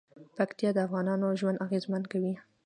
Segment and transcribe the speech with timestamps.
[0.37, 2.33] پکتیا د افغانانو ژوند اغېزمن کوي.